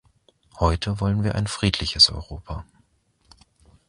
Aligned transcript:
Heute 0.59 0.99
wollen 0.99 1.23
wir 1.23 1.35
ein 1.35 1.45
friedliches 1.45 2.09
Europa. 2.09 2.65